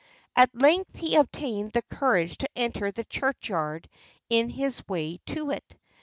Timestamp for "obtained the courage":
1.15-2.39